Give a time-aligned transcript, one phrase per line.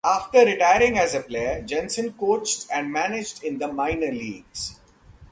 [0.03, 4.79] After retiring as a player, Jensen coached and managed in the minor leagues.